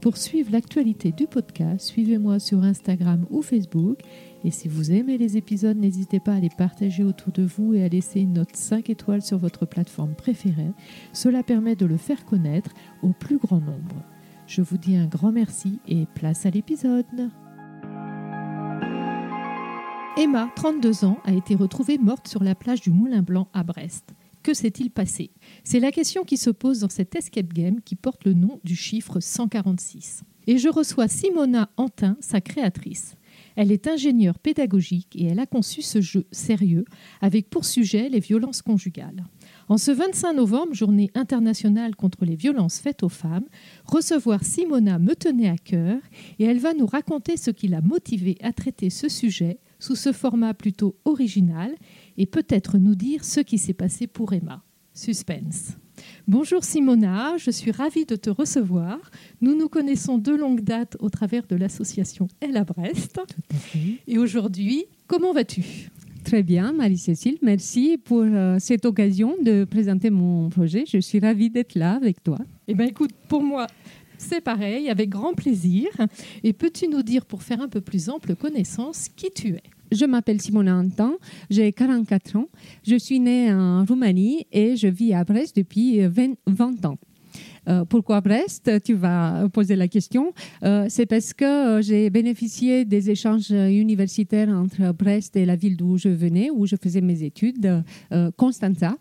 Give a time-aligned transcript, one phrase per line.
[0.00, 3.98] Pour suivre l'actualité du podcast, suivez-moi sur Instagram ou Facebook.
[4.44, 7.82] Et si vous aimez les épisodes, n'hésitez pas à les partager autour de vous et
[7.82, 10.70] à laisser une note 5 étoiles sur votre plateforme préférée.
[11.12, 12.70] Cela permet de le faire connaître
[13.02, 14.04] au plus grand nombre.
[14.46, 17.30] Je vous dis un grand merci et place à l'épisode.
[20.16, 24.14] Emma, 32 ans, a été retrouvée morte sur la plage du Moulin Blanc à Brest.
[24.48, 25.30] Que s'est-il passé?
[25.62, 28.76] C'est la question qui se pose dans cet escape game qui porte le nom du
[28.76, 30.22] chiffre 146.
[30.46, 33.14] Et je reçois Simona Antin, sa créatrice.
[33.56, 36.86] Elle est ingénieure pédagogique et elle a conçu ce jeu sérieux
[37.20, 39.26] avec pour sujet les violences conjugales.
[39.68, 43.44] En ce 25 novembre, journée internationale contre les violences faites aux femmes,
[43.84, 46.00] recevoir Simona me tenait à cœur
[46.38, 50.12] et elle va nous raconter ce qui l'a motivée à traiter ce sujet sous ce
[50.12, 51.74] format plutôt original
[52.18, 54.62] et peut-être nous dire ce qui s'est passé pour Emma.
[54.92, 55.78] Suspense.
[56.26, 58.98] Bonjour Simona, je suis ravie de te recevoir.
[59.40, 63.20] Nous nous connaissons de longue date au travers de l'association Elle à Brest.
[64.06, 65.90] Et aujourd'hui, comment vas-tu?
[66.24, 67.38] Très bien, Marie-Cécile.
[67.40, 70.84] Merci pour euh, cette occasion de présenter mon projet.
[70.86, 72.38] Je suis ravie d'être là avec toi.
[72.66, 73.66] Eh bien, écoute, pour moi,
[74.18, 75.88] c'est pareil, avec grand plaisir.
[76.42, 79.62] Et peux-tu nous dire, pour faire un peu plus ample connaissance, qui tu es?
[79.92, 81.12] Je m'appelle Simona Antan,
[81.50, 82.48] j'ai 44 ans,
[82.86, 86.98] je suis née en Roumanie et je vis à Brest depuis 20, 20 ans.
[87.68, 88.70] Euh, pourquoi Brest?
[88.82, 90.32] Tu vas poser la question.
[90.62, 95.76] Euh, c'est parce que euh, j'ai bénéficié des échanges universitaires entre Brest et la ville
[95.76, 97.82] d'où je venais, où je faisais mes études,
[98.36, 98.96] Constanza.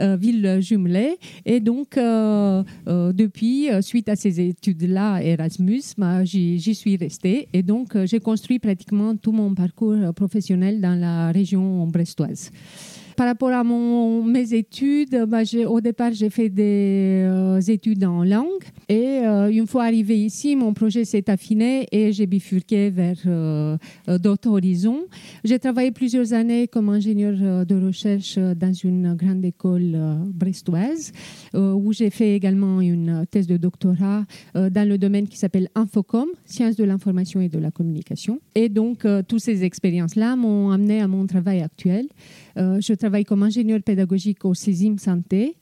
[0.00, 1.18] Euh, ville jumelée.
[1.44, 7.48] Et donc, euh, euh, depuis, suite à ces études-là, Erasmus, bah, j'y suis restée.
[7.52, 12.50] Et donc, j'ai construit pratiquement tout mon parcours professionnel dans la région brestoise.
[13.16, 18.64] Par rapport à mes études, bah, au départ, j'ai fait des euh, études en langue.
[18.88, 23.76] Et euh, une fois arrivé ici, mon projet s'est affiné et j'ai bifurqué vers euh,
[24.20, 25.04] d'autres horizons.
[25.44, 31.12] J'ai travaillé plusieurs années comme ingénieur de recherche dans une grande école brestoise,
[31.54, 34.24] où j'ai fait également une thèse de doctorat
[34.54, 38.40] dans le domaine qui s'appelle Infocom, sciences de l'information et de la communication.
[38.54, 42.06] Et donc, toutes ces expériences-là m'ont amené à mon travail actuel.
[43.04, 45.56] Travaille comme ingénieur pédagogique au CESIM Santé.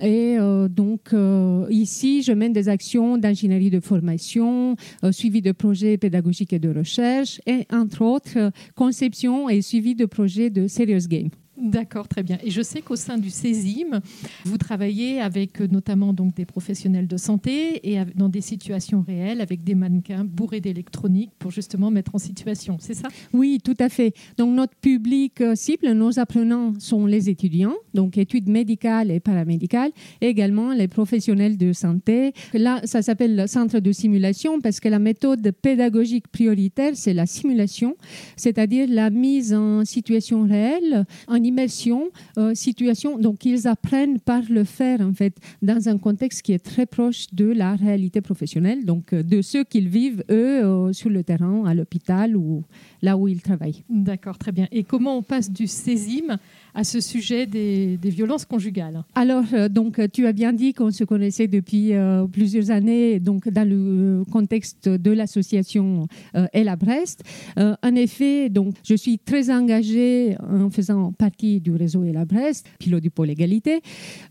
[0.00, 5.50] Et euh, donc, euh, ici, je mène des actions d'ingénierie de formation, euh, suivi de
[5.50, 11.08] projets pédagogiques et de recherche, et entre autres, conception et suivi de projets de Serious
[11.08, 11.30] Game.
[11.56, 12.38] D'accord, très bien.
[12.42, 14.00] Et je sais qu'au sein du CESIM,
[14.44, 19.40] vous travaillez avec euh, notamment donc des professionnels de santé et dans des situations réelles
[19.40, 23.08] avec des mannequins bourrés d'électronique pour justement mettre en situation, c'est ça?
[23.32, 24.14] Oui, tout à fait.
[24.36, 29.92] Donc notre public euh, cible, nos apprenants sont les étudiants, donc études médicales et paramédicales,
[30.20, 32.32] également les professionnels de santé.
[32.52, 37.26] Là, ça s'appelle le centre de simulation parce que la méthode pédagogique prioritaire, c'est la
[37.26, 37.96] simulation,
[38.36, 41.06] c'est-à-dire la mise en situation réelle,
[41.44, 43.18] immersion, euh, situation.
[43.18, 47.26] Donc, ils apprennent par le faire, en fait, dans un contexte qui est très proche
[47.32, 51.64] de la réalité professionnelle, donc euh, de ceux qu'ils vivent, eux, euh, sur le terrain,
[51.66, 52.62] à l'hôpital ou
[53.02, 53.82] là où ils travaillent.
[53.88, 54.66] D'accord, très bien.
[54.72, 56.38] Et comment on passe du CESIM
[56.74, 59.04] à ce sujet des, violences conjugales?
[59.14, 61.92] Alors, euh, donc, tu as bien dit qu'on se connaissait depuis
[62.32, 66.06] plusieurs années, donc dans le contexte de l'association
[66.52, 67.22] Elle à Brest.
[67.56, 72.66] en effet, donc, je suis très engagée en faisant partie du réseau Elle à Brest,
[72.78, 73.80] pilote du pôle égalité,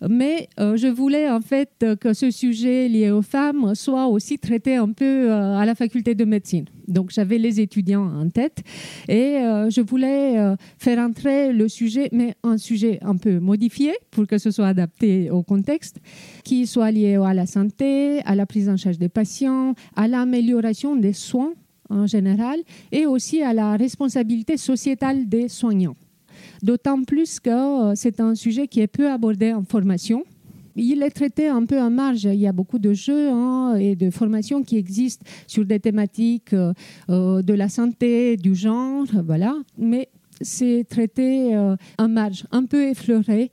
[0.08, 4.92] mais je voulais en fait que ce sujet lié aux femmes soit aussi traité un
[4.92, 6.66] peu à la faculté de médecine.
[6.88, 8.62] Donc, j'avais les étudiants en tête
[9.08, 13.94] et euh, je voulais euh, faire entrer le sujet, mais un sujet un peu modifié
[14.12, 16.00] pour que ce soit adapté au contexte,
[16.44, 20.96] qui soit lié à la santé, à la prise en charge des patients, à l'amélioration
[20.96, 21.54] des soins
[21.90, 22.60] en général
[22.92, 25.96] et aussi à la responsabilité sociétale des soignants.
[26.64, 30.24] D'autant plus que euh, c'est un sujet qui est peu abordé en formation
[30.76, 32.24] il est traité un peu en marge.
[32.24, 36.52] Il y a beaucoup de jeux hein, et de formations qui existent sur des thématiques
[36.54, 36.74] euh,
[37.12, 39.56] euh, de la santé, du genre, voilà.
[39.78, 40.10] Mais
[40.42, 41.56] c'est traité
[42.00, 43.52] en marge, un peu effleuré,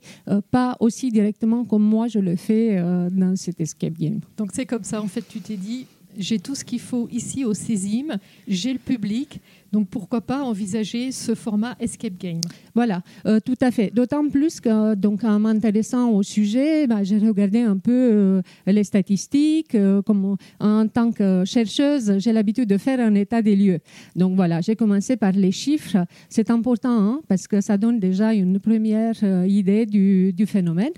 [0.49, 2.81] pas aussi directement comme moi je le fais
[3.11, 4.19] dans cet escape game.
[4.35, 5.85] Donc c'est comme ça, en fait, tu t'es dit,
[6.17, 8.17] j'ai tout ce qu'il faut ici au Césime,
[8.47, 9.39] j'ai le public,
[9.71, 12.41] donc pourquoi pas envisager ce format escape game
[12.75, 13.89] Voilà, euh, tout à fait.
[13.93, 18.83] D'autant plus que, donc, en m'intéressant au sujet, bah, j'ai regardé un peu euh, les
[18.83, 19.75] statistiques.
[19.75, 23.79] Euh, comme, en tant que chercheuse, j'ai l'habitude de faire un état des lieux.
[24.15, 26.05] Donc voilà, j'ai commencé par les chiffres.
[26.29, 30.91] C'est important hein, parce que ça donne déjà une première idée du, du phénomène.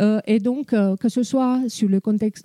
[0.00, 1.60] Euh, et donc, euh, que ce soit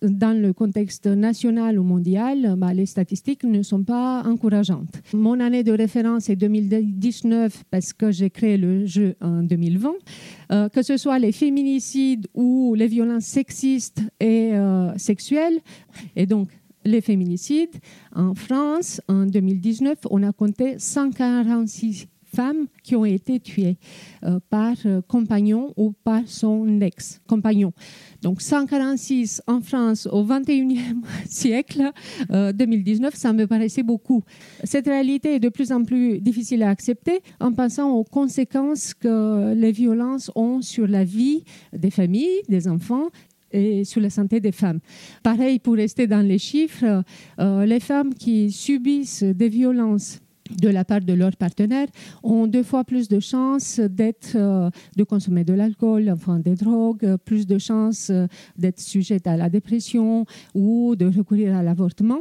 [0.02, 5.02] dans le contexte national ou mondial, bah, les statistiques ne sont pas encourageantes.
[5.14, 9.92] Mon année de référence est 2019 parce que j'ai créé le jeu en 2020.
[10.52, 14.52] Euh, que ce soit les féminicides ou les violences sexistes et
[14.98, 15.60] sexuelles,
[16.16, 16.50] et donc
[16.86, 17.76] les féminicides,
[18.14, 23.78] en France, en 2019, on a compté 146 femmes qui ont été tuées
[24.24, 27.74] euh, par euh, compagnon ou par son ex-compagnon.
[28.22, 31.92] Donc 146 en France au 21e siècle,
[32.30, 34.24] 2019, euh, ça me paraissait beaucoup.
[34.64, 39.54] Cette réalité est de plus en plus difficile à accepter en pensant aux conséquences que
[39.54, 41.44] les violences ont sur la vie
[41.74, 43.10] des familles, des enfants
[43.52, 44.80] et sur la santé des femmes.
[45.22, 47.04] Pareil, pour rester dans les chiffres,
[47.38, 51.88] les femmes qui subissent des violences de la part de leurs partenaires
[52.22, 57.18] ont deux fois plus de chances d'être, euh, de consommer de l'alcool, enfin des drogues,
[57.26, 62.20] plus de chances euh, d'être sujettes à la dépression ou de recourir à l'avortement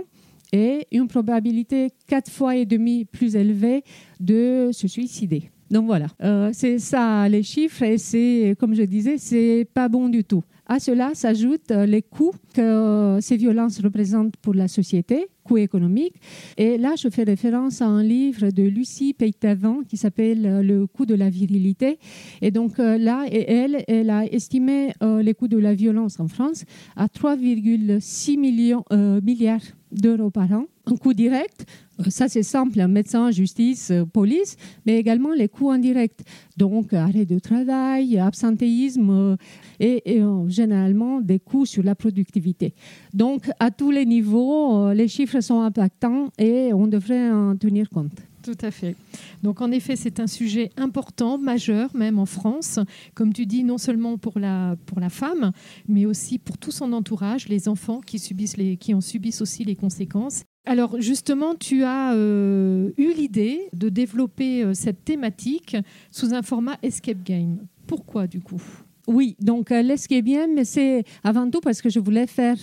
[0.52, 3.82] et une probabilité quatre fois et demi plus élevée
[4.20, 5.50] de se suicider.
[5.70, 10.10] Donc voilà, euh, c'est ça les chiffres et c'est, comme je disais, c'est pas bon
[10.10, 10.42] du tout.
[10.66, 16.14] À cela s'ajoutent les coûts que ces violences représentent pour la société, coût économique.
[16.56, 20.86] Et là, je fais référence à un livre de Lucie Peytavant qui s'appelle euh, Le
[20.86, 21.98] coût de la virilité.
[22.40, 26.28] Et donc euh, là, elle, elle a estimé euh, les coûts de la violence en
[26.28, 26.64] France
[26.96, 28.84] à 3,6 millions
[29.22, 29.60] milliards
[29.90, 30.66] d'euros par an.
[30.86, 31.64] Un coût direct,
[32.08, 36.22] ça c'est simple, médecin, justice, police, mais également les coûts indirects,
[36.56, 39.36] donc arrêt de travail, absentéisme
[39.78, 42.74] et, et généralement des coûts sur la productivité.
[43.14, 48.20] Donc à tous les niveaux, les chiffres sont impactants et on devrait en tenir compte.
[48.42, 48.96] Tout à fait.
[49.42, 52.80] Donc en effet, c'est un sujet important, majeur même en France,
[53.14, 55.52] comme tu dis, non seulement pour la, pour la femme,
[55.88, 59.64] mais aussi pour tout son entourage, les enfants qui, subissent les, qui en subissent aussi
[59.64, 60.42] les conséquences.
[60.64, 65.76] Alors justement, tu as euh, eu l'idée de développer euh, cette thématique
[66.12, 67.66] sous un format escape game.
[67.88, 68.62] Pourquoi du coup?
[69.08, 72.58] Oui, donc euh, l'escape game, c'est avant tout parce que je voulais faire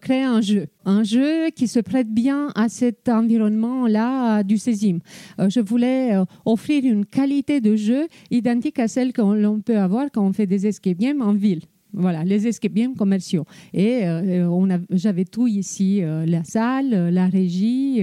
[0.00, 5.00] créer un jeu, un jeu qui se prête bien à cet environnement-là du Césime.
[5.38, 6.16] je voulais
[6.46, 10.66] offrir une qualité de jeu identique à celle qu'on peut avoir quand on fait des
[10.66, 11.60] escape games en ville.
[11.98, 13.46] Voilà, les escape commerciaux.
[13.72, 18.02] Et euh, j'avais tout ici, euh, la salle, euh, la régie,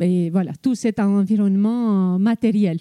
[0.00, 2.78] et voilà, tout cet environnement matériel.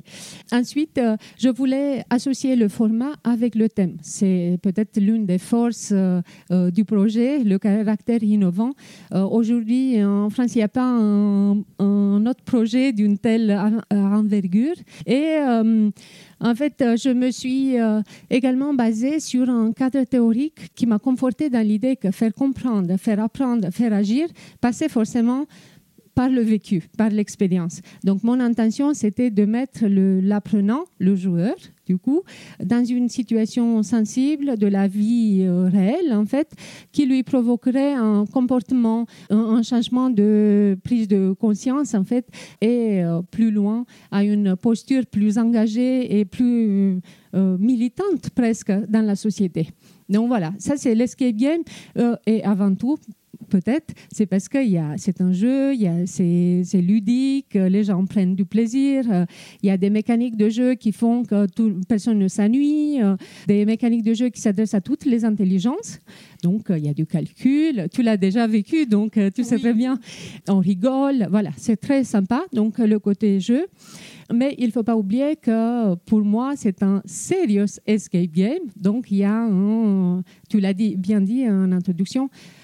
[0.51, 1.01] Ensuite,
[1.39, 3.97] je voulais associer le format avec le thème.
[4.01, 5.93] C'est peut-être l'une des forces
[6.51, 8.73] du projet, le caractère innovant.
[9.11, 13.57] Aujourd'hui, en France, il n'y a pas un, un, autre projet d'une telle
[13.89, 14.75] envergure.
[15.07, 15.37] Et
[16.43, 20.99] en fait, euh, je me suis euh, également basée sur un cadre théorique qui m'a
[20.99, 24.27] conforté dans l'idée que faire comprendre, faire apprendre, faire agir
[24.59, 25.45] passait forcément
[26.13, 27.81] par le vécu, par l'expérience.
[28.03, 32.23] Donc mon intention, c'était de mettre l'apprenant, le, joueur, du coup,
[32.63, 36.51] dans une situation sensible de la vie euh, réelle, en fait,
[36.91, 42.25] qui lui provoquerait un comportement, un, changement de prise de conscience, en fait,
[42.61, 46.99] et euh, plus loin, à une posture plus engagée et plus
[47.35, 49.69] euh, militante presque dans la société.
[50.09, 51.61] Donc voilà, ça c'est l'escape game
[52.27, 52.97] et avant tout
[53.43, 54.57] peut-être, c'est parce que
[54.97, 55.73] c'est un jeu,
[56.05, 59.05] c'est ludique, les gens prennent du plaisir,
[59.61, 62.99] il y a des mécaniques de jeu qui font que tout, personne ne s'ennuie,
[63.47, 65.99] des mécaniques de jeu qui s'adressent à toutes les intelligences.
[66.41, 69.99] Donc, il y a du calcul, tu l'as déjà vécu, donc tu sais très bien,
[70.47, 73.67] on rigole, voilà, c'est très sympa, donc le côté jeu.
[74.33, 78.63] Mais il ne faut pas oublier que pour moi, c'est un serious escape game.
[78.75, 82.62] Donc, il y a, un, tu l'as dit, bien dit en introduction, euh,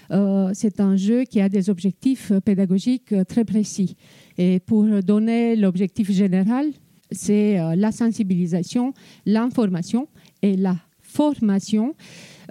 [0.54, 3.96] c'est un jeu qui a des objectifs pédagogiques très précis.
[4.38, 6.68] Et pour donner l'objectif général,
[7.12, 8.94] c'est euh, la sensibilisation,
[9.26, 10.08] l'information
[10.42, 11.96] et la formation,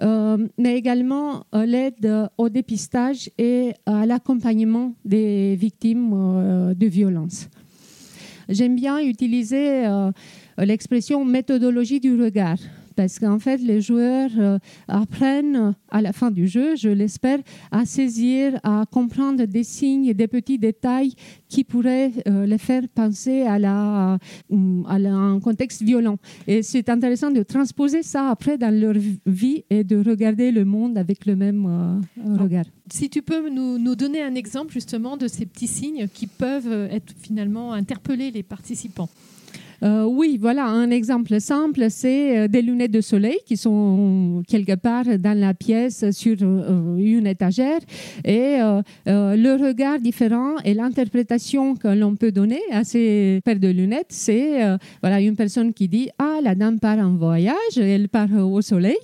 [0.01, 7.47] euh, mais également l'aide au dépistage et à l'accompagnement des victimes de violences.
[8.49, 9.85] J'aime bien utiliser
[10.57, 12.57] l'expression méthodologie du regard
[12.99, 17.39] parce qu'en fait, les joueurs euh, apprennent à la fin du jeu, je l'espère,
[17.71, 21.13] à saisir, à comprendre des signes et des petits détails
[21.47, 26.17] qui pourraient euh, les faire penser à, la, à un contexte violent.
[26.45, 30.97] Et c'est intéressant de transposer ça après dans leur vie et de regarder le monde
[30.97, 32.65] avec le même euh, regard.
[32.91, 36.89] Si tu peux nous, nous, donner un exemple justement de ces petits signes qui peuvent
[36.91, 39.09] être finalement interpeller les participants.
[39.83, 44.75] Euh, oui, voilà, un exemple simple, c'est euh, des lunettes de soleil qui sont quelque
[44.75, 47.79] part dans la pièce sur euh, une étagère.
[48.25, 48.57] Et
[49.05, 54.59] le regard différent et l'interprétation que l'on peut donner à ces paires de lunettes, c'est
[55.01, 58.97] voilà une personne qui dit ah la dame part en voyage, elle part au soleil,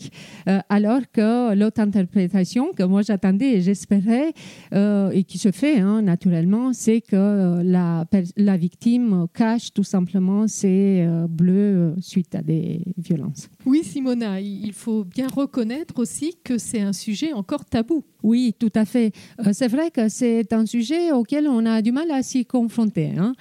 [0.69, 4.33] alors que l'autre interprétation que moi j'attendais et j'espérais
[4.73, 8.05] et qui se fait hein, naturellement, c'est que la,
[8.37, 13.49] la victime cache tout simplement euh, bleu euh, suite à des violences.
[13.65, 18.03] Oui, Simona, il faut bien reconnaître aussi que c'est un sujet encore tabou.
[18.23, 19.11] Oui, tout à fait.
[19.45, 23.11] Euh, c'est vrai que c'est un sujet auquel on a du mal à s'y confronter.
[23.17, 23.33] Hein.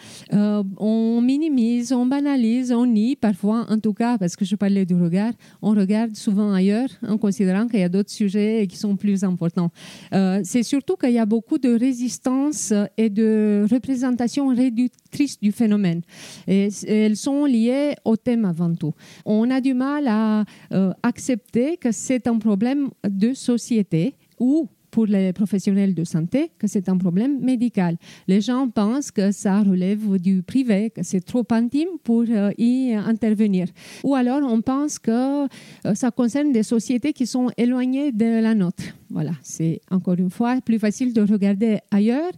[0.79, 4.95] on minimise, on banalise, on nie parfois, en tout cas, parce que je parlais du
[4.95, 9.25] regard, on regarde souvent ailleurs en considérant qu'il y a d'autres sujets qui sont plus
[9.25, 9.71] importants.
[10.13, 16.03] c'est surtout qu'il y a beaucoup de résistance et de représentation réductrice du phénomène.
[16.47, 16.69] Et
[17.15, 18.93] elles sont liées au thème avant tout.
[19.25, 25.07] On a du mal à euh, accepter que c'est un problème de société ou pour
[25.07, 27.97] les professionnels de santé que c'est un problème médical.
[28.27, 32.93] Les gens pensent que ça relève du privé, que c'est trop intime pour euh, y
[32.95, 33.67] intervenir.
[34.03, 38.55] Ou alors on pense que euh, ça concerne des sociétés qui sont éloignées de la
[38.55, 38.85] nôtre.
[39.11, 42.33] Voilà, c'est encore une fois plus facile de regarder ailleurs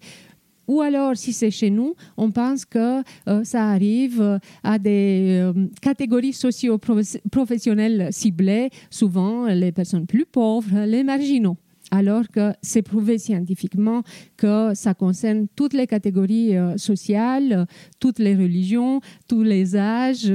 [0.68, 5.40] ou alors, si c'est chez nous, on pense que euh, ça arrive euh, à des
[5.40, 11.56] euh, catégories socio-professionnelles ciblées, souvent les personnes plus pauvres, les marginaux.
[11.92, 14.02] Alors que c'est prouvé scientifiquement
[14.36, 17.68] que ça concerne toutes les catégories sociales,
[18.00, 20.32] toutes les religions, tous les âges.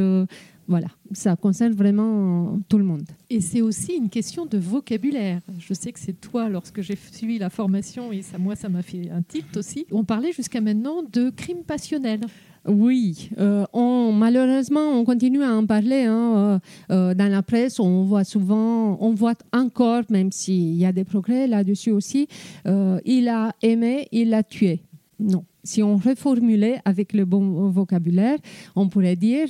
[0.71, 3.03] Voilà, ça concerne vraiment tout le monde.
[3.29, 5.41] Et c'est aussi une question de vocabulaire.
[5.59, 8.81] Je sais que c'est toi, lorsque j'ai suivi la formation, et ça, moi, ça m'a
[8.81, 9.85] fait un tilt aussi.
[9.91, 12.21] On parlait jusqu'à maintenant de crime passionnel.
[12.65, 16.05] Oui, euh, on, malheureusement, on continue à en parler.
[16.05, 16.59] Hein, euh,
[16.91, 21.03] euh, dans la presse, on voit souvent, on voit encore, même s'il y a des
[21.03, 22.29] progrès là-dessus aussi,
[22.63, 24.83] il a aimé, il a tué.
[25.19, 25.43] Non.
[25.65, 28.37] Si on reformulait avec le bon vocabulaire,
[28.77, 29.49] on pourrait dire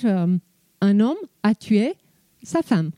[0.81, 1.93] un homme a tué
[2.43, 2.91] sa femme.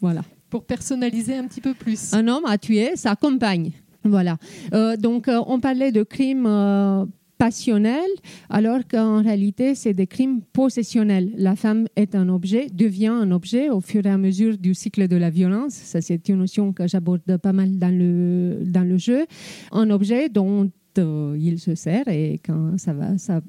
[0.00, 0.22] Voilà.
[0.50, 2.12] Pour personnaliser un petit peu plus.
[2.12, 3.72] Un homme a tué sa compagne.
[4.04, 4.36] Voilà.
[4.74, 7.06] Euh, donc, euh, on parlait de crimes euh,
[7.38, 8.10] passionnels,
[8.50, 11.32] alors qu'en réalité, c'est des crimes possessionnels.
[11.36, 15.08] La femme est un objet, devient un objet au fur et à mesure du cycle
[15.08, 15.72] de la violence.
[15.72, 19.26] Ça, c'est une notion que j'aborde pas mal dans le, dans le jeu.
[19.70, 23.40] Un objet dont il se sert et quand ça va, ça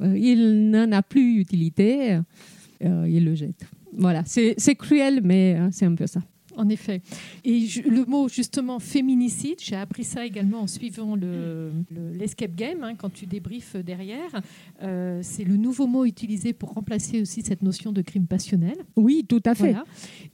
[0.00, 2.18] il n'en a plus utilité,
[2.84, 3.66] euh, il le jette.
[3.92, 6.20] Voilà, c'est cruel, mais euh, c'est un peu ça.
[6.58, 7.02] En effet.
[7.44, 12.94] Et le mot justement féminicide, j'ai appris ça également en suivant l'escape le, game, hein,
[12.96, 14.40] quand tu débriefes derrière.
[15.20, 18.76] c'est le nouveau mot utilisé pour remplacer aussi cette notion de crime passionnel.
[18.96, 19.76] Oui, tout à fait.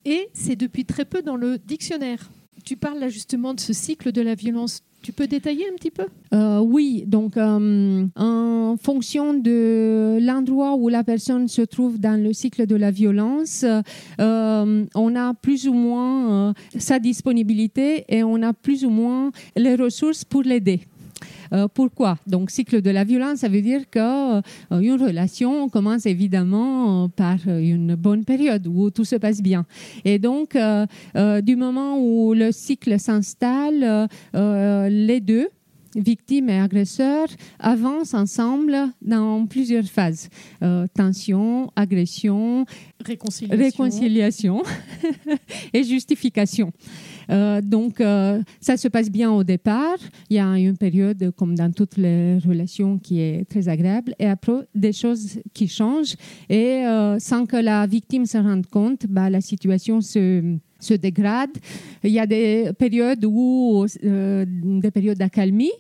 [0.05, 2.31] Et c'est depuis très peu dans le dictionnaire.
[2.65, 5.91] Tu parles là justement de ce cycle de la violence tu peux détailler un petit
[5.91, 6.07] peu?
[6.33, 12.33] Euh, Oui, donc euh, en fonction de l'endroit où la personne se trouve dans le
[12.33, 13.65] cycle de la violence,
[14.21, 19.75] euh, on a plus ou moins sa disponibilité et on a plus ou moins les
[19.75, 20.81] ressources pour l'aider.
[21.53, 22.19] Euh, pourquoi?
[22.27, 27.95] Donc, cycle de la violence, ça veut dire qu'une euh, relation commence évidemment par une
[27.95, 29.67] bonne période où tout se passe bien.
[30.05, 30.87] Et donc, euh,
[31.43, 35.49] du moment où le cycle s'installe, les deux,
[35.95, 37.29] victimes et agresseurs
[37.59, 40.31] avancent ensemble dans plusieurs phases.
[40.95, 42.65] tension, agression,
[43.05, 44.63] réconciliation, réconciliation
[45.75, 46.73] et justification.
[47.31, 49.99] Euh, donc, euh, ça se passe bien au départ.
[50.31, 54.15] Il y a une période, comme dans toutes les relations, qui est très agréable.
[54.19, 56.17] Et après, des choses qui changent.
[56.49, 61.51] Et euh, sans que la victime se rende compte, bah, la situation se se dégrade.
[62.05, 65.71] Il y a des périodes où, des périodes d'accalmie.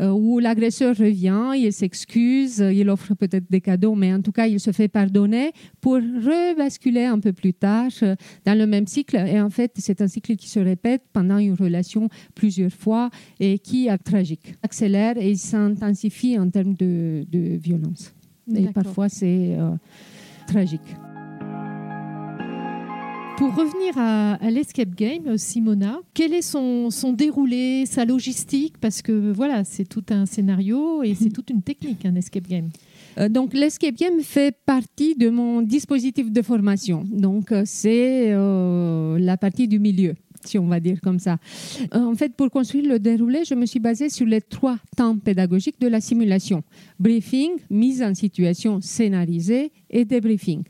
[0.00, 4.46] Euh, où l'agresseur revient, il s'excuse, il offre peut-être des cadeaux, mais en tout cas,
[4.46, 9.16] il se fait pardonner pour rebasculer un peu plus tard euh, dans le même cycle.
[9.16, 13.58] Et en fait, c'est un cycle qui se répète pendant une relation plusieurs fois et
[13.58, 14.54] qui est tragique.
[14.62, 18.14] Accélère et s'intensifie en termes de, violence.
[18.54, 19.70] Et parfois, c'est euh,
[20.46, 20.80] tragique.
[23.36, 28.74] Pour revenir à, l'escape game, Simona, quel est son, déroulé, sa logistique?
[28.80, 32.68] Parce que voilà, c'est tout un scénario et c'est toute une technique, un escape game.
[33.18, 37.04] Euh, donc, l'escape game fait partie de mon dispositif de formation.
[37.10, 40.14] Donc, euh, c'est euh, la partie du milieu
[40.46, 41.38] si on va dire comme ça.
[41.90, 45.80] En fait, pour construire le déroulé, je me suis basée sur les trois temps pédagogiques
[45.80, 46.62] de la simulation.
[47.00, 50.62] Briefing, mise en situation scénarisée et débriefing.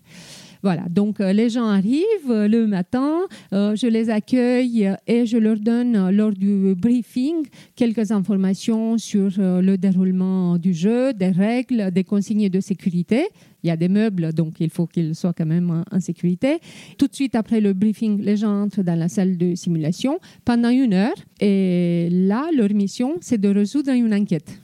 [0.65, 3.19] Voilà, donc euh, les gens arrivent euh, le matin,
[3.53, 7.45] euh, je les accueille et je leur donne lors du briefing
[7.77, 13.27] quelques informations sur le déroulement du jeu, des règles, des consignes de sécurité.
[13.63, 16.61] Il y a des meubles, donc il faut qu'ils soient quand même en sécurité.
[16.97, 20.71] Tout de suite après le briefing, les gens entrent dans la salle de simulation pendant
[20.71, 21.17] une heure.
[21.41, 24.64] Et là, leur mission, c'est de résoudre une enquête.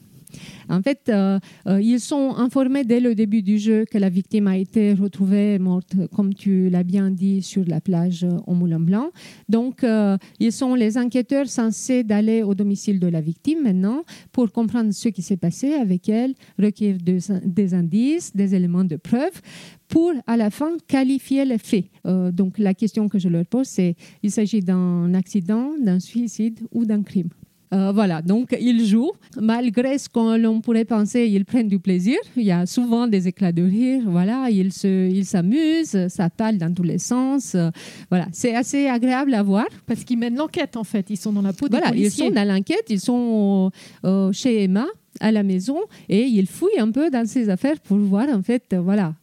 [0.70, 4.46] En fait, euh, euh, ils sont informés dès le début du jeu que la victime
[4.46, 9.10] a été retrouvée morte, comme tu l'as bien dit, sur la plage au Moulin Blanc.
[9.48, 14.52] Donc, euh, ils sont les enquêteurs censés d'aller au domicile de la victime maintenant pour
[14.52, 19.40] comprendre ce qui s'est passé avec elle, recueillir des, indices, des éléments de preuve
[19.88, 21.86] pour à la fin qualifier les faits.
[22.04, 26.84] donc la question que je leur pose, c'est il s'agit d'un accident, d'un suicide ou
[26.84, 27.30] d'un crime.
[27.72, 29.12] Euh, voilà, donc ils jouent.
[29.40, 32.16] Malgré ce qu'on pourrait penser, ils prennent du plaisir.
[32.36, 34.02] Il y a souvent des éclats de rire.
[34.06, 37.54] Voilà, ils s'amusent, ils ça parle dans tous les sens.
[37.54, 37.70] Euh,
[38.08, 39.66] voilà, c'est assez agréable à voir.
[39.86, 41.06] Parce qu'ils mènent l'enquête en fait.
[41.10, 42.86] Ils sont dans la peau des voilà, Ils sont dans l'enquête.
[42.88, 43.70] Ils sont
[44.04, 44.86] euh, chez Emma
[45.18, 48.74] à la maison et il fouille un peu dans ses affaires pour voir en fait
[48.74, 49.14] voilà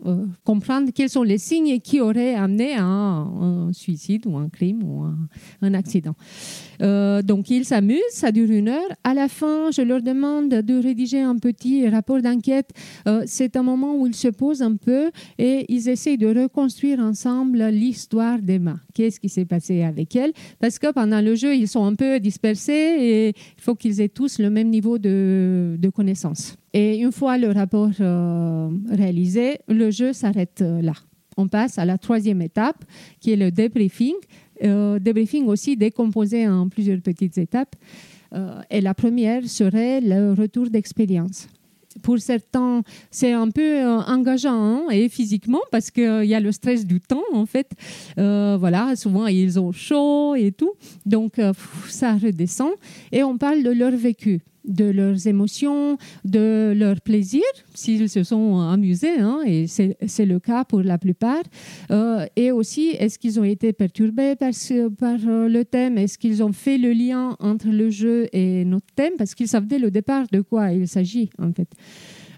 [0.44, 5.06] comprendre quels sont les signes qui auraient amené à un, suicide ou un crime ou
[5.62, 6.15] un accident.
[6.82, 8.89] Euh, donc ils s'amusent, ça dure une heure.
[9.03, 12.70] À la fin, je leur demande de rédiger un petit rapport d'enquête.
[13.08, 17.00] Euh, c'est un moment où ils se posent un peu et ils essayent de reconstruire
[17.00, 18.79] ensemble l'histoire d'Emma.
[18.94, 20.34] Qu'est-ce qui s'est passé avec elle?
[20.60, 24.10] Parce que pendant le jeu, ils sont un peu dispersés et il faut qu'ils aient
[24.10, 26.56] tous le même niveau de, de connaissance.
[26.74, 30.94] Et une fois le rapport euh, réalisé, le jeu s'arrête là.
[31.40, 32.84] On passe à la troisième étape,
[33.20, 34.16] qui est le débriefing
[34.63, 37.76] euh, débriefing aussi décomposé en plusieurs petites étapes.
[38.34, 41.48] Euh, et la première serait le retour d'expérience.
[42.04, 46.52] Pour certains, c'est un peu euh, engageant hein, et physiquement parce qu'il y a le
[46.52, 47.70] stress du temps en fait.
[48.16, 50.74] voilà, souvent ils ont chaud et tout,
[51.06, 51.40] donc
[51.88, 52.72] ça redescend
[53.12, 58.60] et on parle de leur vécu de leurs émotions, de leur plaisir, s'ils se sont
[58.60, 61.43] amusés, hein, et c'est le cas pour la plupart.
[61.91, 64.51] Euh, et aussi, est-ce qu'ils ont été perturbés par,
[64.99, 65.97] par euh, le thème?
[65.97, 69.13] Est-ce qu'ils ont fait le lien entre le jeu et notre thème?
[69.17, 71.69] Parce qu'ils savent dès le départ de quoi il s'agit, en fait.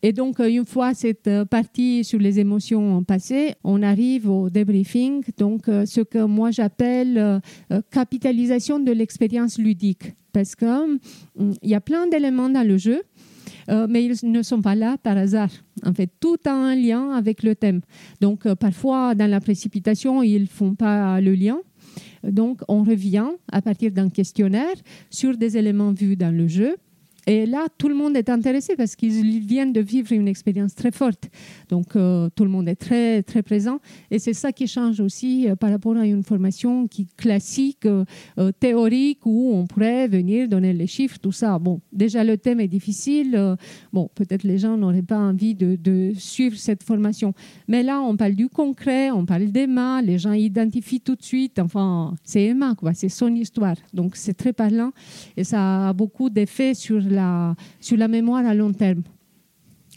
[0.01, 4.49] Et donc, euh, une fois cette euh, partie sur les émotions passée, on arrive au
[4.49, 7.41] débriefing, donc euh, ce que moi j'appelle
[7.91, 10.13] capitalisation de l'expérience ludique.
[10.31, 10.99] Parce qu'il hum,
[11.61, 13.01] il y a plein d'éléments dans le jeu,
[13.67, 15.49] mais ils ne sont pas là par hasard.
[15.85, 17.81] En fait, tout a un lien avec le thème.
[18.19, 21.59] Donc, parfois, dans la précipitation, ils ne font pas le lien.
[22.23, 24.75] Donc, on revient à partir d'un questionnaire
[25.09, 26.75] sur des éléments vus dans le jeu
[27.29, 30.89] et là, tout le monde est intéressé parce qu'ils viennent de vivre une expérience très
[30.89, 31.29] forte.
[31.69, 33.77] Donc, euh, tout le monde est très, très présent.
[34.09, 38.03] Et c'est ça qui change aussi euh, par rapport à une formation qui, classique, euh,
[38.59, 41.59] théorique, où on pourrait venir donner les chiffres, tout ça.
[41.59, 43.55] Bon, déjà, le thème est difficile.
[43.93, 47.35] bon, peut-être les gens n'auraient pas envie de, suivre cette formation.
[47.67, 50.01] Mais là, on parle du concret, on parle d'Emma.
[50.01, 51.59] Les gens identifient tout de suite.
[51.59, 52.95] Enfin, c'est Emma, quoi.
[52.95, 53.75] C'est son histoire.
[53.93, 54.93] Donc, c'est très parlant.
[55.37, 57.18] Et ça a beaucoup d'effets sur la
[57.79, 59.03] sur la mémoire à long terme.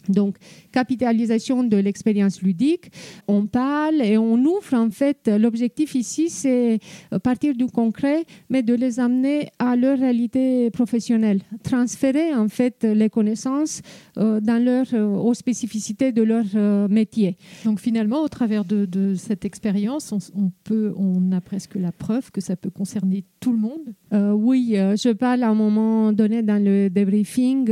[0.09, 0.37] Donc,
[0.71, 2.91] capitalisation de l'expérience ludique,
[3.27, 6.79] on parle et on ouvre en fait, l'objectif ici, c'est
[7.23, 13.09] partir du concret, mais de les amener à leur réalité professionnelle, transférer en fait les
[13.09, 13.81] connaissances
[14.17, 17.37] euh, dans leur, euh, aux spécificités de leur euh, métier.
[17.65, 22.41] Donc finalement, au travers de, cette expérience, on, peut, on a presque la preuve que
[22.41, 24.35] ça peut concerner tout le monde.
[24.35, 27.67] oui, je parle à un moment donné dans le débriefing,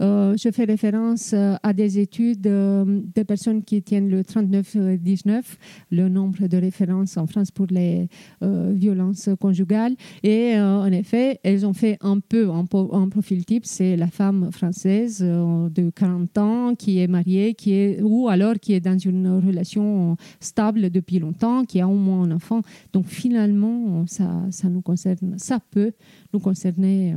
[0.00, 5.42] je fais référence à des études des personnes qui tiennent le 39-19,
[5.90, 8.08] le nombre de références en France pour les
[8.42, 9.94] euh, violences conjugales.
[10.22, 12.64] Et euh, en effet, elles ont fait un peu un,
[13.08, 13.64] profil type.
[13.66, 18.54] C'est la femme française euh, de 40 ans qui est mariée, qui est, ou alors
[18.54, 22.62] qui est dans une relation stable depuis longtemps, qui a au moins un enfant.
[22.92, 25.92] Donc finalement, ça, ça nous concerne, ça peut
[26.32, 27.14] nous concerner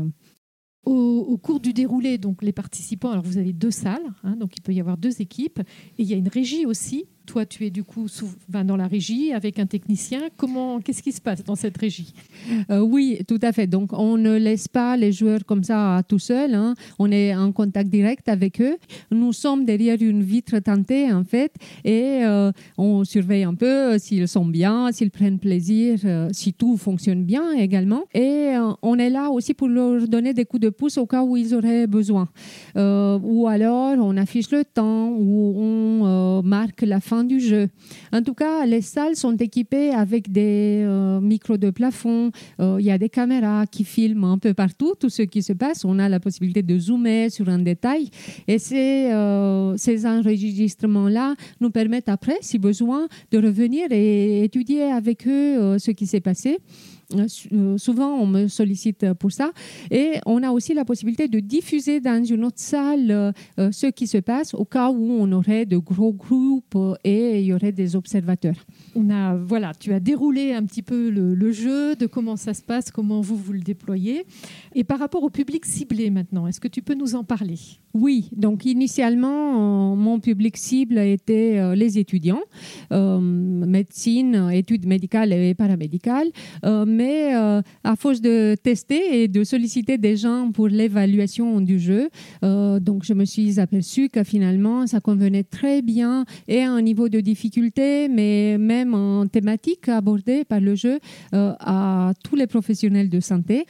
[0.85, 4.61] au, cours du déroulé, donc les participants, alors vous avez deux salles, hein, donc il
[4.61, 7.69] peut y avoir deux équipes, et il y a une régie aussi Toi, tu es
[7.69, 8.07] du coup
[8.49, 10.19] dans la régie avec un technicien.
[10.35, 12.11] Comment, qu'est-ce qui se passe dans cette régie?
[12.71, 13.67] Euh, Oui, tout à fait.
[13.67, 16.55] Donc, on ne laisse pas les joueurs comme ça tout seuls.
[16.55, 16.73] Hein.
[16.97, 18.77] On est en contact direct avec eux.
[19.11, 21.53] Nous sommes derrière une vitre teintée, en fait,
[21.85, 25.99] et euh, on surveille un peu s'ils sont bien, s'ils prennent plaisir,
[26.31, 28.05] si tout fonctionne bien également.
[28.15, 31.37] Et on est là aussi pour leur donner des coups de pouce au cas où
[31.37, 32.27] ils auraient besoin.
[32.75, 37.69] ou alors, on affiche le temps, ou on marque la fin du jeu.
[38.11, 42.31] En tout cas, les salles sont équipées avec des euh, micros de plafond.
[42.59, 45.53] Euh, il y a des caméras qui filment un peu partout tout ce qui se
[45.53, 45.85] passe.
[45.85, 48.09] On a la possibilité de zoomer sur un détail.
[48.47, 55.27] Et ces, euh, ces enregistrements-là nous permettent après, si besoin, de revenir et étudier avec
[55.27, 56.59] eux ce qui s'est passé.
[57.15, 59.51] Euh, euh, souvent, on me sollicite pour ça.
[59.89, 64.05] Et on a aussi la possibilité de diffuser dans une autre salle euh, ce qui
[64.05, 67.95] se passe au cas où on aurait de gros groupes et il y aurait des
[67.95, 68.65] observateurs.
[68.95, 72.61] On a, voilà, tu as déroulé un petit peu le, jeu, de comment ça se
[72.61, 74.25] passe, comment vous, vous le déployez.
[74.75, 77.57] Et par rapport au public ciblé maintenant, est-ce que tu peux nous en parler?
[77.95, 82.41] Oui, donc initialement, mon public cible était les étudiants,
[82.91, 86.27] médecine, études médicales et paramédicales,
[86.99, 92.09] mais euh, à force de tester et de solliciter des gens pour l'évaluation du jeu,
[92.43, 96.81] euh, donc je me suis aperçue que finalement ça convenait très bien et à un
[96.81, 100.99] niveau de difficulté, mais même en thématique abordée par le jeu
[101.33, 103.65] euh, à tous les professionnels de santé.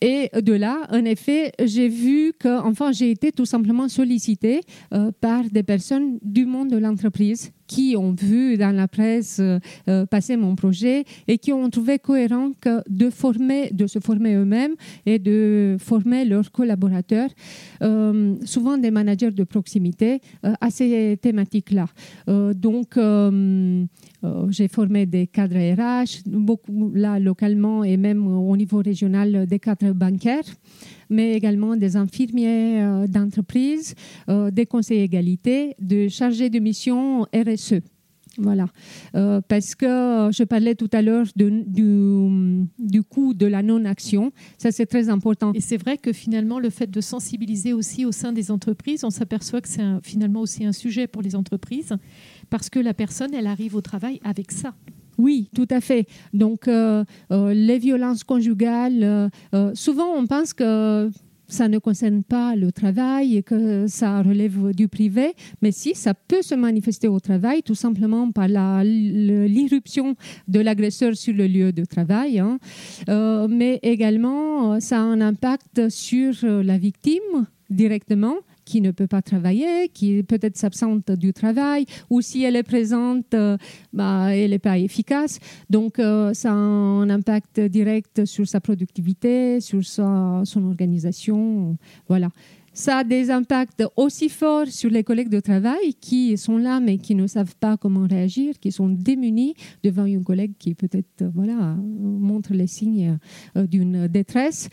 [0.00, 4.60] Et de là, en effet, j'ai vu que, enfin, j'ai été tout simplement sollicitée
[5.20, 10.06] par des personnes du monde de l'entreprise qui ont vu dans la presse euh, euh,
[10.06, 14.74] passer mon projet et qui ont trouvé cohérent que de, former, de se former eux-mêmes
[15.06, 17.30] et de former leurs collaborateurs,
[17.82, 21.86] euh, souvent des managers de proximité, à ces thématiques-là.
[22.54, 22.98] donc,
[24.48, 29.92] j'ai formé des cadres RH, beaucoup là localement et même au niveau régional des cadres
[29.92, 30.48] bancaires
[31.10, 33.94] mais également des infirmiers euh, d'entreprise,
[34.28, 37.80] euh, des conseillers égalité, de chargés de mission RSE.
[38.40, 38.66] Voilà,
[39.16, 44.30] euh, parce que je parlais tout à l'heure du coût de la non-action.
[44.58, 45.52] Ça, c'est très important.
[45.54, 49.10] Et c'est vrai que finalement, le fait de sensibiliser aussi au sein des entreprises, on
[49.10, 51.96] s'aperçoit que c'est finalement aussi un sujet pour les entreprises,
[52.48, 54.72] parce que la personne, elle arrive au travail avec ça.
[55.18, 56.06] Oui, tout à fait.
[56.32, 61.10] Donc, euh, euh, les violences conjugales, euh, souvent on pense que
[61.48, 66.12] ça ne concerne pas le travail et que ça relève du privé, mais si, ça
[66.12, 68.48] peut se manifester au travail, tout simplement par
[68.84, 70.14] l'irruption
[70.46, 72.58] de l'agresseur sur le lieu de travail, hein.
[73.48, 78.36] mais également ça a un impact sur la victime directement
[78.68, 83.32] qui ne peut pas travailler, qui peut-être s'absente du travail, ou si elle est présente,
[83.32, 83.56] euh,
[83.94, 85.40] bah, elle n'est pas efficace.
[85.70, 91.78] Donc, euh, ça a un impact direct sur sa productivité, sur sa, son organisation.
[92.08, 92.28] Voilà
[92.78, 96.98] ça a des impacts aussi forts sur les collègues de travail qui sont là mais
[96.98, 101.76] qui ne savent pas comment réagir, qui sont démunis devant une collègue qui peut-être voilà,
[101.76, 103.18] montre les signes
[103.56, 104.68] euh, d'une détresse.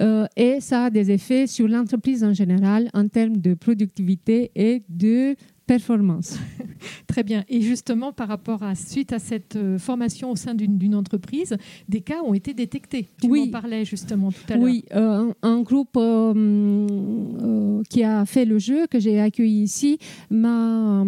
[0.00, 4.82] Euh, et ça a des effets sur l'entreprise en général en termes de productivité et
[4.88, 5.36] de
[5.72, 6.38] performance.
[7.06, 7.44] Très bien.
[7.48, 11.56] Et justement, par rapport à suite à cette euh, formation au sein d'une entreprise,
[11.88, 13.08] des cas ont été détectés.
[13.20, 13.44] Tu oui.
[13.48, 14.64] en parlais justement tout à l'heure.
[14.64, 19.98] Oui, euh, un, groupe euh, qui a fait le jeu que j'ai accueilli ici
[20.30, 21.04] m'a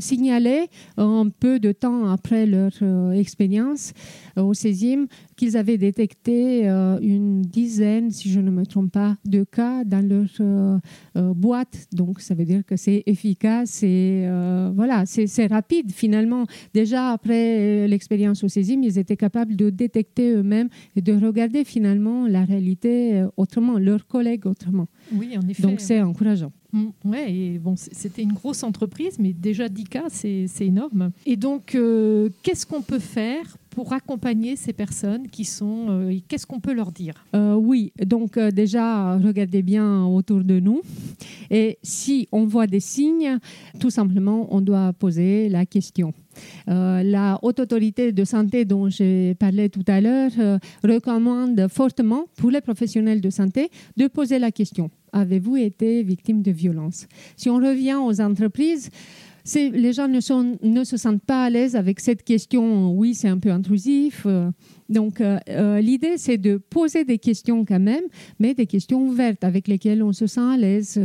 [0.00, 2.72] signalé un peu de temps après leur
[3.12, 3.92] expérience
[4.36, 9.44] au 16e qu'ils avaient détecté euh, une dizaine, si je ne me trompe pas, de
[9.44, 10.78] cas dans leur euh,
[11.16, 11.86] euh, boîte.
[11.92, 14.26] Donc, ça veut dire que c'est efficace et
[14.74, 16.46] voilà, c'est rapide finalement.
[16.72, 22.26] Déjà, après l'expérience au 16e, ils étaient capables de détecter eux-mêmes et de regarder finalement
[22.26, 24.88] la réalité autrement, leurs collègues autrement.
[25.12, 25.62] Oui, en effet.
[25.62, 26.52] Donc, c'est encourageant.
[26.76, 31.10] Mm, oui, et bon, c'était une grosse entreprise, mais déjà 10 cas, c'est énorme.
[31.24, 31.76] Et donc,
[32.42, 35.88] qu'est-ce qu'on peut faire pour accompagner ces personnes qui sont...
[35.90, 37.26] Euh, qu'est-ce qu'on peut leur dire?
[37.34, 40.80] Euh, Oui, donc euh, déjà, regardez bien autour de nous.
[41.50, 43.38] Et si on voit des signes,
[43.78, 46.14] tout simplement, on doit poser la question.
[46.66, 50.32] La haute autorité de santé dont j'ai parlé tout à l'heure
[50.82, 54.90] recommande fortement pour les professionnels de santé de poser la question.
[55.12, 57.06] Avez-vous été victime de violence?
[57.36, 58.90] Si on revient aux entreprises,
[59.54, 60.20] les gens ne,
[60.84, 62.92] se sentent pas à l'aise avec cette question.
[62.92, 64.24] Oui, c'est un peu intrusif.
[64.26, 64.50] Euh,
[64.88, 68.04] donc, euh, euh, l'idée, c'est de poser des questions quand même,
[68.40, 71.00] mais des questions ouvertes avec lesquelles on se sent à l'aise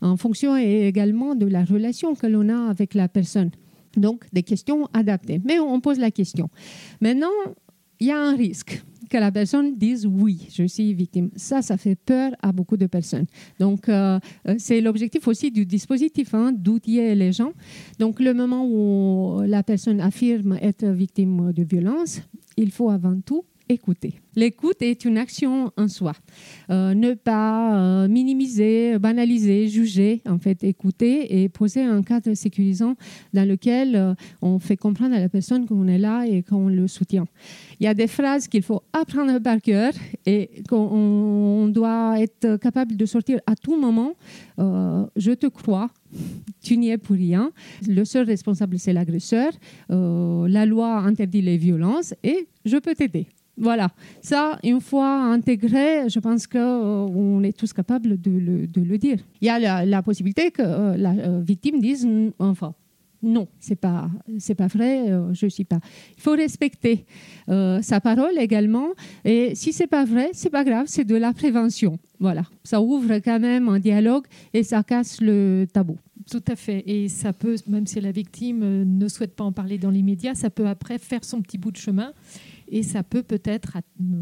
[0.00, 3.50] en fonction également de la relation que l'on a avec la personne.
[3.96, 5.40] Donc, des questions adaptées.
[5.44, 6.48] Mais on pose la question.
[7.00, 7.32] Maintenant,
[7.98, 11.30] il y a un risque que la personne dise oui, je suis victime.
[11.36, 13.26] Ça, ça fait peur à beaucoup de personnes.
[13.58, 17.52] Donc, euh, euh, c'est l'objectif aussi du dispositif, hein, d'outiller les gens.
[17.98, 22.20] Donc, le moment où la personne affirme être victime de violence,
[22.56, 24.20] il faut avant tout écouter.
[24.38, 26.12] L'écoute est une action en soi.
[26.70, 32.96] Euh, ne pas euh, minimiser, banaliser, juger, en fait, écouter et poser un cadre sécurisant
[33.32, 36.86] dans lequel euh, on fait comprendre à la personne qu'on est là et qu'on le
[36.86, 37.26] soutient.
[37.80, 39.92] Il y a des phrases qu'il faut apprendre par cœur
[40.26, 44.12] et qu'on doit être capable de sortir à tout moment.
[44.58, 45.90] je te crois,
[46.62, 47.52] tu n'y es pour rien.
[47.86, 49.52] Le seul responsable, c'est l'agresseur.
[49.88, 53.26] la loi interdit les violences et je peux t'aider.
[53.58, 53.88] Voilà,
[54.20, 59.18] ça, une fois intégré, je pense qu'on est tous capables de le, dire.
[59.40, 62.06] Il y a la, possibilité que euh, la euh, victime dise,
[62.38, 62.74] enfin,
[63.22, 65.80] non, c'est pas c'est pas vrai, euh, je suis pas.
[66.18, 67.06] Il faut respecter
[67.48, 68.88] sa parole également.
[69.24, 71.98] Et si c'est pas vrai, c'est pas grave, c'est de la prévention.
[72.20, 75.96] Voilà, ça ouvre quand même un dialogue et ça casse le tabou.
[76.30, 76.82] Tout à fait.
[76.86, 80.50] Et ça peut, même si la victime ne souhaite pas en parler dans l'immédiat, ça
[80.50, 82.12] peut après faire son petit bout de chemin
[82.68, 83.80] et ça peut peut-être, à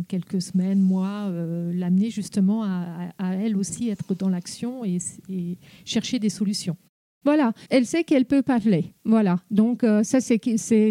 [0.09, 4.98] quelques semaines, mois, euh, l'amener justement à, elle aussi être dans l'action et
[5.85, 6.76] chercher des solutions.
[7.25, 8.93] Voilà, elle sait qu'elle peut parler.
[9.07, 10.39] Voilà, donc euh, ça c'est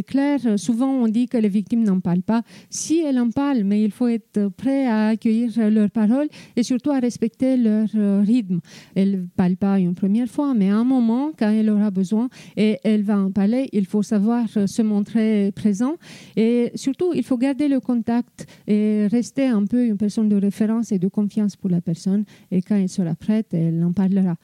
[0.04, 0.40] clair.
[0.58, 2.42] Souvent on dit que les victimes n'en parlent pas.
[2.70, 6.92] Si elles en parlent, mais il faut être prêt à accueillir leurs paroles et surtout
[6.92, 8.62] à respecter leur euh, rythme.
[8.96, 12.30] Elle ne parle pas une première fois, mais à un moment, quand elle aura besoin
[12.58, 15.96] et elle va en parler, il faut savoir se montrer présent
[16.36, 20.92] et surtout il faut garder le contact et rester un peu une personne de référence
[20.92, 22.26] et de confiance pour la personne.
[22.52, 24.36] Et quand elle sera prête, elle en parlera.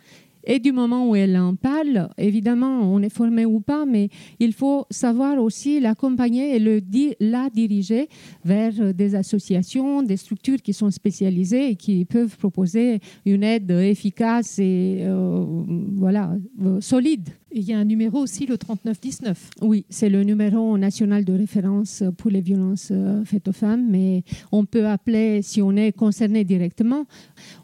[0.51, 4.09] Et du moment où elle en parle, évidemment, on est formé ou pas, mais
[4.39, 6.81] il faut savoir aussi l'accompagner et le,
[7.19, 8.09] la diriger
[8.43, 14.57] vers des associations, des structures qui sont spécialisées et qui peuvent proposer une aide efficace
[14.57, 15.45] et euh,
[15.93, 19.49] voilà, euh, solide il y a un numéro aussi, le 3919.
[19.61, 24.23] Oui, c'est le numéro national de référence pour les violences euh, faites aux femmes, mais
[24.51, 27.05] on peut appeler, si on est concerné directement,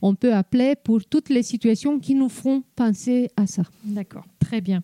[0.02, 3.64] on peut appeler pour toutes les situations qui nous font penser à ça.
[3.84, 4.84] D'accord, très bien.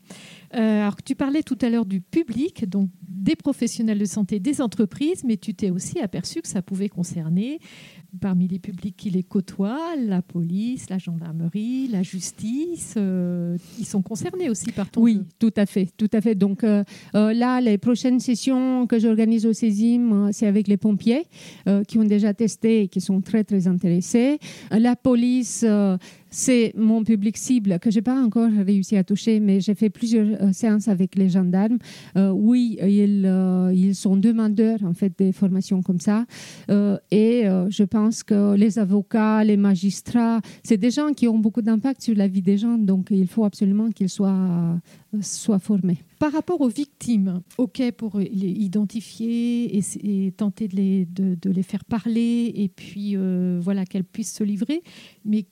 [0.55, 4.61] Euh, alors, tu parlais tout à l'heure du public, donc des professionnels de santé, des
[4.61, 7.59] entreprises, mais tu t'es aussi aperçu que ça pouvait concerner
[8.19, 14.01] parmi les publics qui les côtoient, la police, la gendarmerie, la justice, euh, ils sont
[14.01, 16.35] concernés aussi par ton Oui, tout à fait, tout à fait.
[16.35, 16.83] Donc euh,
[17.15, 21.23] euh, là, les prochaines sessions que j'organise au CESIM, c'est avec les pompiers
[21.87, 24.39] qui ont déjà testé et qui sont très très intéressés.
[24.71, 25.65] La police
[26.31, 30.41] c'est mon public cible que j'ai pas encore réussi à toucher, mais j'ai fait plusieurs
[30.41, 31.77] euh, séances avec les gendarmes.
[32.15, 36.25] Euh, oui, ils, euh, ils, sont demandeurs en fait des formations comme ça,
[37.11, 42.01] et je pense que les avocats, les magistrats, c'est des gens qui ont beaucoup d'impact
[42.01, 44.79] sur la vie des gens, donc il faut absolument qu'ils soient
[45.19, 45.97] soient formés.
[46.19, 51.83] Par rapport aux victimes, ok pour les identifier et, tenter de les, de les, faire
[51.83, 53.17] parler et puis
[53.59, 54.81] voilà qu'elles puissent se livrer,
[55.25, 55.45] mais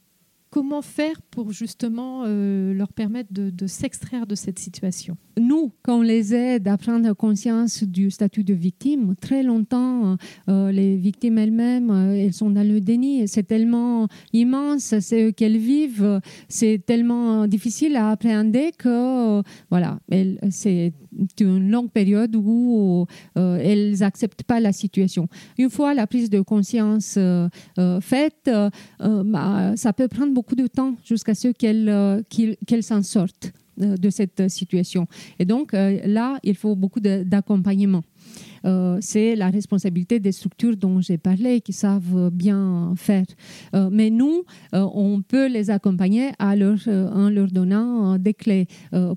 [0.52, 5.16] Comment faire pour justement euh, leur permettre de, s'extraire de cette situation?
[5.40, 10.18] Nous, quand on les aide à prendre conscience du statut de victime, très longtemps,
[10.50, 13.28] euh, les victimes elles-mêmes, euh, elles sont dans le déni.
[13.28, 20.00] C'est tellement immense, c'est qu'elles vivent, c'est tellement difficile à appréhender que, voilà,
[20.50, 20.94] c'est
[21.40, 25.28] une longue période où elles n'acceptent pas la situation.
[25.58, 27.18] Une fois la prise de conscience
[28.02, 28.50] faite,
[29.00, 32.22] bah, ça peut prendre beaucoup de temps jusqu'à ce qu'elle euh,
[32.68, 35.08] qu'elle s'en sorte euh, de cette situation.
[35.40, 38.04] Et donc euh, là, il faut beaucoup d'accompagnement.
[39.02, 43.26] c'est la responsabilité des structures dont j'ai parlé qui savent bien faire.
[43.92, 48.68] mais nous, on peut les accompagner en leur donnant des clés,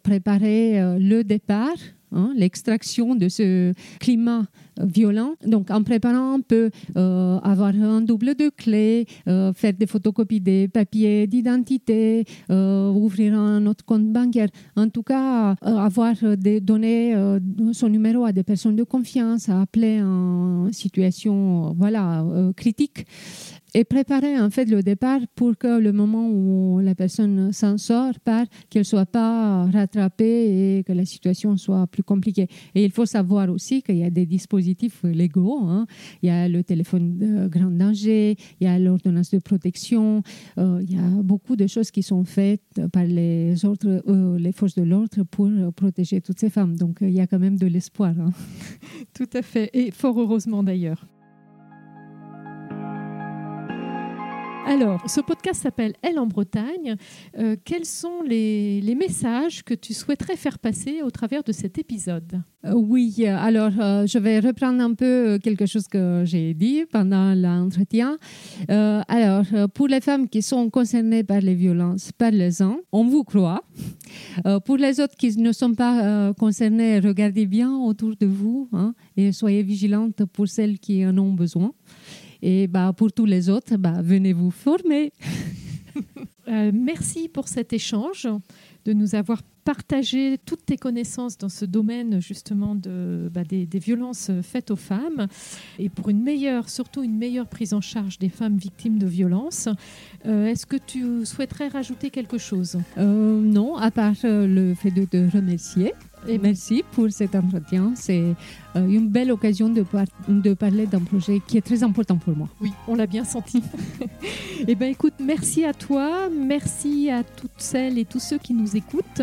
[0.02, 1.80] préparer le départ
[2.14, 4.44] Hein, l'extraction de ce climat
[4.78, 5.34] euh, violent.
[5.46, 10.40] Donc, en préparant, on peut euh, avoir un double de clés, euh, faire des photocopies
[10.40, 14.48] des papiers d'identité, ouvrir un autre compte bancaire.
[14.76, 17.14] En tout cas, avoir des données,
[17.72, 22.24] son numéro à des personnes de confiance, appeler en situation voilà,
[22.56, 23.06] critique
[23.74, 28.12] et préparer en fait le départ pour que le moment où la personne s'en sort,
[28.68, 32.48] qu'elle soit pas rattrapée et que la situation soit plus compliquée.
[32.74, 35.58] Et il faut savoir aussi qu'il y a des dispositifs légaux.
[35.62, 35.86] hein.
[36.22, 40.22] Il y a le téléphone de grand danger, il y a l'ordonnance de protection,
[40.58, 44.52] euh, il y a beaucoup de choses qui sont faites par les, autres, euh, les
[44.52, 46.76] forces de l'ordre pour protéger toutes ces femmes.
[46.76, 48.14] Donc il y a quand même de l'espoir.
[48.18, 48.30] hein.
[49.14, 51.06] Tout à fait, et fort heureusement d'ailleurs.
[54.64, 56.96] Alors, ce podcast s'appelle Elle en Bretagne.
[57.36, 62.40] Euh, quels sont les, messages que tu souhaiterais faire passer au travers de cet épisode
[62.64, 67.34] Euh, Oui, alors euh, je vais reprendre un peu quelque chose que j'ai dit pendant
[67.34, 68.16] l'entretien.
[68.68, 69.44] Alors,
[69.74, 73.62] pour les femmes qui sont concernées par les violences, parlez-en, on vous croit.
[74.64, 79.32] Pour les autres qui ne sont pas concernées, regardez bien autour de vous hein, et
[79.32, 81.72] soyez vigilantes pour celles qui en ont besoin.
[82.42, 85.12] Et bah, pour tous les autres, bah, venez vous former.
[86.48, 88.26] Euh, Merci pour cet échange,
[88.84, 93.78] de nous avoir partagé toutes tes connaissances dans ce domaine justement de, bah, des, des
[93.78, 95.28] violences faites aux femmes
[95.78, 99.68] et pour une meilleure, surtout une meilleure prise en charge des femmes victimes de violences.
[100.26, 102.78] Euh, Est-ce que tu souhaiterais rajouter quelque chose?
[102.98, 105.92] Euh, non, à part le fait de te remercier.
[106.28, 107.92] Et merci pour cet entretien.
[107.96, 108.34] C'est
[108.76, 112.36] euh, une belle occasion de, par- de parler d'un projet qui est très important pour
[112.36, 112.48] moi.
[112.60, 113.62] Oui, on l'a bien senti.
[114.68, 118.76] eh bien, écoute, merci à toi, merci à toutes celles et tous ceux qui nous
[118.76, 119.22] écoutent.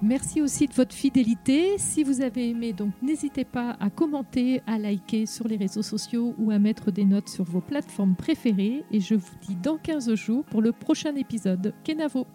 [0.00, 1.72] Merci aussi de votre fidélité.
[1.78, 6.36] Si vous avez aimé, donc n'hésitez pas à commenter, à liker sur les réseaux sociaux
[6.38, 8.84] ou à mettre des notes sur vos plateformes préférées.
[8.92, 11.74] Et je vous dis dans 15 jours pour le prochain épisode.
[11.82, 12.28] Kenavo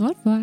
[0.00, 0.42] Au revoir.